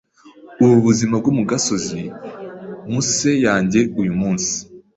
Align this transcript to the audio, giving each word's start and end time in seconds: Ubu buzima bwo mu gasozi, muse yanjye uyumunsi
Ubu 0.63 0.75
buzima 0.85 1.13
bwo 1.21 1.31
mu 1.37 1.43
gasozi, 1.49 2.01
muse 2.89 3.31
yanjye 3.45 3.79
uyumunsi 3.99 4.53